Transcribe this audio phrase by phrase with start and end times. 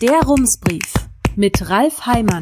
[0.00, 0.94] Der Rumsbrief
[1.36, 2.40] mit Ralf Heimann.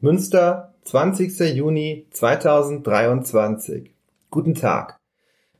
[0.00, 1.56] Münster, 20.
[1.56, 3.94] Juni 2023.
[4.30, 4.98] Guten Tag.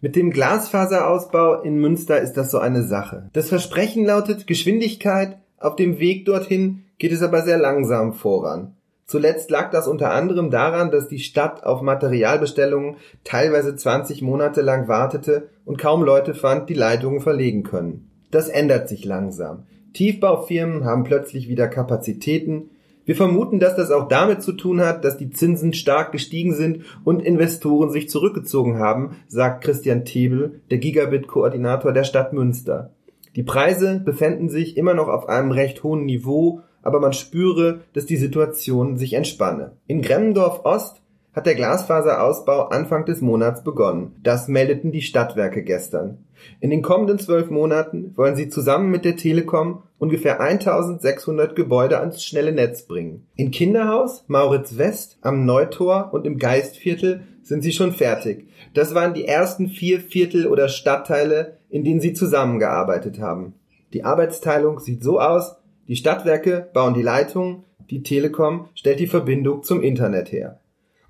[0.02, 3.30] Mit dem Glasfaserausbau in Münster ist das so eine Sache.
[3.32, 8.76] Das Versprechen lautet Geschwindigkeit, auf dem Weg dorthin geht es aber sehr langsam voran.
[9.06, 14.86] Zuletzt lag das unter anderem daran, dass die Stadt auf Materialbestellungen teilweise 20 Monate lang
[14.86, 18.04] wartete und kaum Leute fand, die Leitungen verlegen können.
[18.30, 19.64] Das ändert sich langsam.
[19.94, 22.70] Tiefbaufirmen haben plötzlich wieder Kapazitäten.
[23.04, 26.84] Wir vermuten, dass das auch damit zu tun hat, dass die Zinsen stark gestiegen sind
[27.04, 32.92] und Investoren sich zurückgezogen haben, sagt Christian Tebel, der Gigabit-Koordinator der Stadt Münster.
[33.34, 38.06] Die Preise befänden sich immer noch auf einem recht hohen Niveau aber man spüre, dass
[38.06, 39.72] die Situation sich entspanne.
[39.86, 41.02] In Gremmendorf Ost
[41.38, 44.16] hat der Glasfaserausbau Anfang des Monats begonnen.
[44.24, 46.18] Das meldeten die Stadtwerke gestern.
[46.58, 52.24] In den kommenden zwölf Monaten wollen sie zusammen mit der Telekom ungefähr 1600 Gebäude ans
[52.24, 53.28] schnelle Netz bringen.
[53.36, 58.48] In Kinderhaus, Mauritz West, am Neutor und im Geistviertel sind sie schon fertig.
[58.74, 63.54] Das waren die ersten vier Viertel oder Stadtteile, in denen sie zusammengearbeitet haben.
[63.92, 65.54] Die Arbeitsteilung sieht so aus,
[65.86, 70.58] die Stadtwerke bauen die Leitung, die Telekom stellt die Verbindung zum Internet her.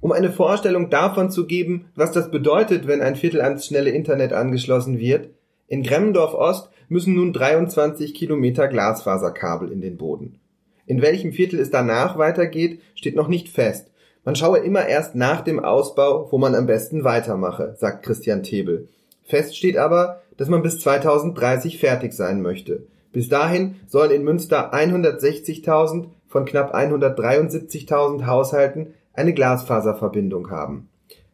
[0.00, 4.32] Um eine Vorstellung davon zu geben, was das bedeutet, wenn ein Viertel ans schnelle Internet
[4.32, 5.30] angeschlossen wird,
[5.66, 10.38] in Gremmendorf Ost müssen nun 23 Kilometer Glasfaserkabel in den Boden.
[10.86, 13.90] In welchem Viertel es danach weitergeht, steht noch nicht fest.
[14.24, 18.88] Man schaue immer erst nach dem Ausbau, wo man am besten weitermache, sagt Christian Tebel.
[19.24, 22.86] Fest steht aber, dass man bis 2030 fertig sein möchte.
[23.12, 30.88] Bis dahin sollen in Münster 160.000 von knapp 173.000 Haushalten eine Glasfaserverbindung haben.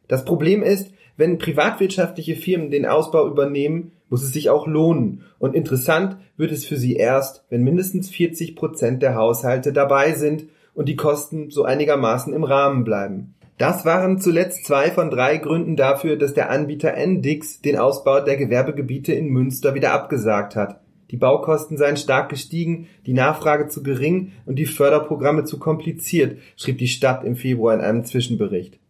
[0.09, 5.23] Das Problem ist, wenn privatwirtschaftliche Firmen den Ausbau übernehmen, muss es sich auch lohnen.
[5.39, 10.47] Und interessant wird es für sie erst, wenn mindestens 40 Prozent der Haushalte dabei sind
[10.75, 13.35] und die Kosten so einigermaßen im Rahmen bleiben.
[13.59, 18.37] Das waren zuletzt zwei von drei Gründen dafür, dass der Anbieter Ndix den Ausbau der
[18.37, 20.81] Gewerbegebiete in Münster wieder abgesagt hat.
[21.15, 26.79] Die Baukosten seien stark gestiegen, die Nachfrage zu gering und die Förderprogramme zu kompliziert, schrieb
[26.79, 28.81] die Stadt im Februar in einem Zwischenbericht.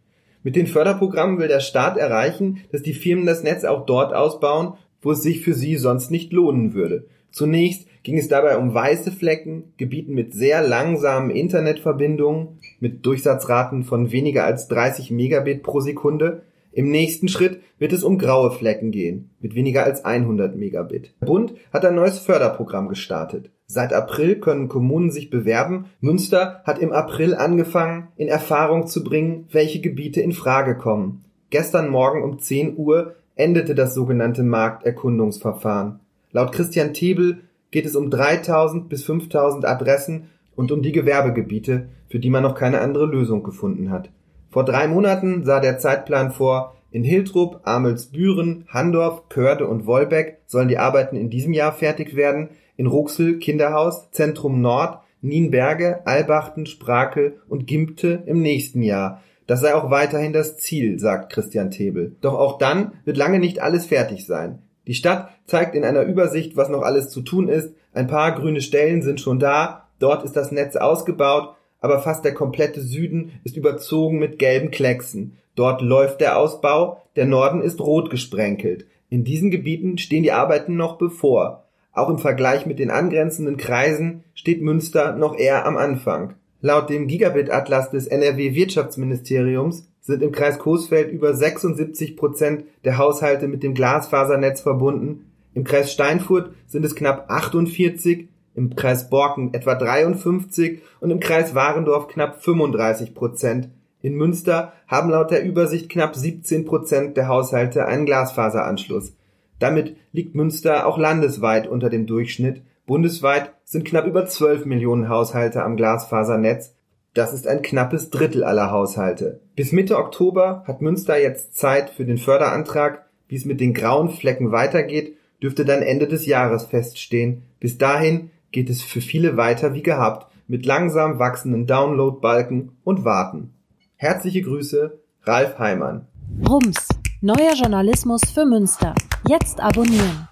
[0.41, 4.73] Mit den Förderprogrammen will der Staat erreichen, dass die Firmen das Netz auch dort ausbauen,
[5.03, 7.05] wo es sich für sie sonst nicht lohnen würde.
[7.29, 14.11] Zunächst ging es dabei um weiße Flecken, Gebieten mit sehr langsamen Internetverbindungen, mit Durchsatzraten von
[14.11, 16.41] weniger als 30 Megabit pro Sekunde,
[16.75, 21.13] im nächsten Schritt wird es um graue Flecken gehen, mit weniger als 100 Megabit.
[21.21, 23.49] Der Bund hat ein neues Förderprogramm gestartet.
[23.65, 25.85] Seit April können Kommunen sich bewerben.
[26.01, 31.23] Münster hat im April angefangen, in Erfahrung zu bringen, welche Gebiete in Frage kommen.
[31.49, 36.01] Gestern Morgen um 10 Uhr endete das sogenannte Markterkundungsverfahren.
[36.33, 37.39] Laut Christian Tebel
[37.71, 42.55] geht es um 3000 bis 5000 Adressen und um die Gewerbegebiete, für die man noch
[42.55, 44.09] keine andere Lösung gefunden hat.
[44.55, 50.69] Vor drei Monaten sah der Zeitplan vor, in Hiltrup, Amelsbüren, Handorf, Körde und Wolbeck sollen
[50.69, 57.41] die Arbeiten in diesem Jahr fertig werden, in Ruxel, Kinderhaus, Zentrum Nord, Nienberge, Albachten, Sprakel
[57.49, 59.21] und Gimpte im nächsten Jahr.
[59.45, 62.15] Das sei auch weiterhin das Ziel, sagt Christian Tebel.
[62.21, 64.59] Doch auch dann wird lange nicht alles fertig sein.
[64.87, 67.75] Die Stadt zeigt in einer Übersicht, was noch alles zu tun ist.
[67.93, 72.33] Ein paar grüne Stellen sind schon da, dort ist das Netz ausgebaut, aber fast der
[72.33, 75.37] komplette Süden ist überzogen mit gelben Klecksen.
[75.55, 78.85] Dort läuft der Ausbau, der Norden ist rot gesprenkelt.
[79.09, 81.65] In diesen Gebieten stehen die Arbeiten noch bevor.
[81.93, 86.33] Auch im Vergleich mit den angrenzenden Kreisen steht Münster noch eher am Anfang.
[86.61, 93.63] Laut dem Gigabit-Atlas des NRW-Wirtschaftsministeriums sind im Kreis Coesfeld über 76 Prozent der Haushalte mit
[93.63, 95.31] dem Glasfasernetz verbunden.
[95.53, 101.53] Im Kreis Steinfurt sind es knapp 48, im Kreis Borken etwa 53 und im Kreis
[101.53, 103.69] Warendorf knapp 35 Prozent.
[104.01, 109.13] In Münster haben laut der Übersicht knapp 17 Prozent der Haushalte einen Glasfaseranschluss.
[109.59, 112.61] Damit liegt Münster auch landesweit unter dem Durchschnitt.
[112.85, 116.75] Bundesweit sind knapp über 12 Millionen Haushalte am Glasfasernetz.
[117.13, 119.39] Das ist ein knappes Drittel aller Haushalte.
[119.55, 123.05] Bis Mitte Oktober hat Münster jetzt Zeit für den Förderantrag.
[123.27, 127.43] Wie es mit den grauen Flecken weitergeht, dürfte dann Ende des Jahres feststehen.
[127.59, 133.53] Bis dahin geht es für viele weiter wie gehabt mit langsam wachsenden Downloadbalken und Warten.
[133.97, 136.07] Herzliche Grüße, Ralf Heimann.
[136.47, 136.87] Rums,
[137.19, 138.95] neuer Journalismus für Münster.
[139.27, 140.29] Jetzt abonnieren.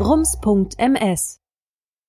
[0.00, 1.39] rums.ms